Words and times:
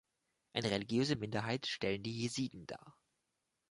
Eine 0.53 0.71
religiöse 0.71 1.15
Minderheit 1.15 1.67
stellen 1.67 2.01
die 2.01 2.21
Jesiden 2.21 2.65
dar. 2.65 2.97